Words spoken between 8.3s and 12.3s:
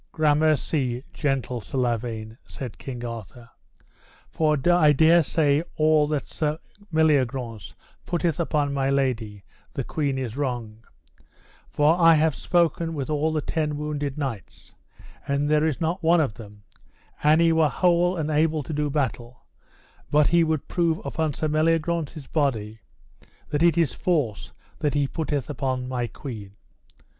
upon my lady the queen is wrong, for I